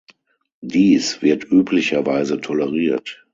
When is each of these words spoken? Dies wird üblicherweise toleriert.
Dies 0.63 1.21
wird 1.21 1.51
üblicherweise 1.51 2.41
toleriert. 2.41 3.23